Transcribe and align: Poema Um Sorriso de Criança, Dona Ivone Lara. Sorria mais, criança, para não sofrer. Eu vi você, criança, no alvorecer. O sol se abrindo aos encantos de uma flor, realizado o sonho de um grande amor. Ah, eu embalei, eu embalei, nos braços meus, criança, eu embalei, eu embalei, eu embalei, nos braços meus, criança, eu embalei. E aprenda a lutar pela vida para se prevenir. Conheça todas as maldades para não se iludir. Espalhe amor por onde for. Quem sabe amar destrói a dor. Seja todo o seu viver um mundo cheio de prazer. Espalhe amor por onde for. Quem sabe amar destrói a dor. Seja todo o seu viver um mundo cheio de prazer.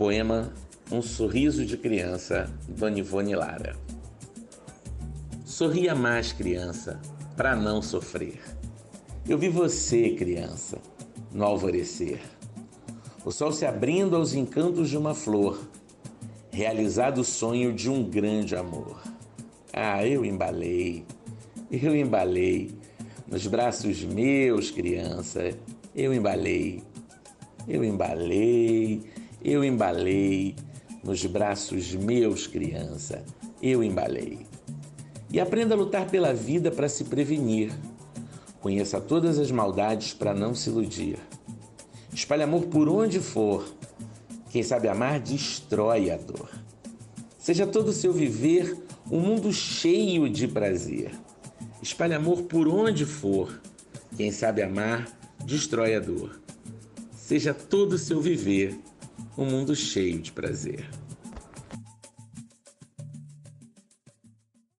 Poema 0.00 0.50
Um 0.90 1.02
Sorriso 1.02 1.62
de 1.66 1.76
Criança, 1.76 2.50
Dona 2.66 3.00
Ivone 3.00 3.34
Lara. 3.34 3.76
Sorria 5.44 5.94
mais, 5.94 6.32
criança, 6.32 6.98
para 7.36 7.54
não 7.54 7.82
sofrer. 7.82 8.40
Eu 9.28 9.36
vi 9.36 9.50
você, 9.50 10.12
criança, 10.12 10.78
no 11.30 11.44
alvorecer. 11.44 12.18
O 13.26 13.30
sol 13.30 13.52
se 13.52 13.66
abrindo 13.66 14.16
aos 14.16 14.32
encantos 14.32 14.88
de 14.88 14.96
uma 14.96 15.14
flor, 15.14 15.68
realizado 16.50 17.18
o 17.18 17.24
sonho 17.24 17.70
de 17.70 17.90
um 17.90 18.02
grande 18.02 18.56
amor. 18.56 19.02
Ah, 19.70 20.06
eu 20.06 20.24
embalei, 20.24 21.04
eu 21.70 21.94
embalei, 21.94 22.70
nos 23.28 23.46
braços 23.46 24.02
meus, 24.02 24.70
criança, 24.70 25.50
eu 25.94 26.14
embalei, 26.14 26.82
eu 27.68 27.84
embalei, 27.84 29.19
eu 29.42 29.64
embalei, 29.64 30.54
nos 31.02 31.24
braços 31.24 31.94
meus, 31.94 32.46
criança, 32.46 33.24
eu 33.62 33.82
embalei. 33.82 34.46
E 35.32 35.40
aprenda 35.40 35.74
a 35.74 35.78
lutar 35.78 36.06
pela 36.10 36.34
vida 36.34 36.70
para 36.70 36.88
se 36.88 37.04
prevenir. 37.04 37.72
Conheça 38.60 39.00
todas 39.00 39.38
as 39.38 39.50
maldades 39.50 40.12
para 40.12 40.34
não 40.34 40.54
se 40.54 40.68
iludir. 40.68 41.18
Espalhe 42.12 42.42
amor 42.42 42.66
por 42.66 42.88
onde 42.88 43.20
for. 43.20 43.64
Quem 44.50 44.62
sabe 44.62 44.88
amar 44.88 45.20
destrói 45.20 46.10
a 46.10 46.16
dor. 46.16 46.50
Seja 47.38 47.66
todo 47.66 47.88
o 47.88 47.92
seu 47.92 48.12
viver 48.12 48.76
um 49.10 49.20
mundo 49.20 49.52
cheio 49.52 50.28
de 50.28 50.46
prazer. 50.46 51.12
Espalhe 51.80 52.14
amor 52.14 52.42
por 52.42 52.68
onde 52.68 53.06
for. 53.06 53.60
Quem 54.16 54.30
sabe 54.30 54.62
amar 54.62 55.08
destrói 55.44 55.94
a 55.94 56.00
dor. 56.00 56.40
Seja 57.14 57.54
todo 57.54 57.94
o 57.94 57.98
seu 57.98 58.20
viver 58.20 58.78
um 59.40 59.46
mundo 59.46 59.74
cheio 59.74 60.20
de 60.20 60.30
prazer. 60.30 60.86